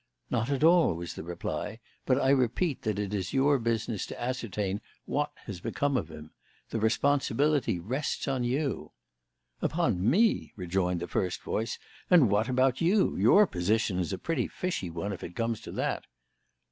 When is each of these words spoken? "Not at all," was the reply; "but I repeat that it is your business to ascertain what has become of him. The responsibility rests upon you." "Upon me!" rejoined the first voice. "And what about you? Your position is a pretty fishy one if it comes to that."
"Not 0.31 0.49
at 0.49 0.63
all," 0.63 0.95
was 0.95 1.13
the 1.13 1.21
reply; 1.21 1.79
"but 2.07 2.19
I 2.19 2.31
repeat 2.31 2.81
that 2.81 2.97
it 2.97 3.13
is 3.13 3.33
your 3.33 3.59
business 3.59 4.07
to 4.07 4.19
ascertain 4.19 4.81
what 5.05 5.31
has 5.45 5.59
become 5.61 5.95
of 5.95 6.09
him. 6.09 6.31
The 6.71 6.79
responsibility 6.79 7.77
rests 7.79 8.25
upon 8.25 8.43
you." 8.43 8.93
"Upon 9.61 10.09
me!" 10.09 10.53
rejoined 10.55 11.01
the 11.01 11.07
first 11.07 11.43
voice. 11.43 11.77
"And 12.09 12.31
what 12.31 12.49
about 12.49 12.81
you? 12.81 13.15
Your 13.15 13.45
position 13.45 13.99
is 13.99 14.11
a 14.11 14.17
pretty 14.17 14.47
fishy 14.47 14.89
one 14.89 15.13
if 15.13 15.23
it 15.23 15.35
comes 15.35 15.61
to 15.61 15.71
that." 15.73 16.05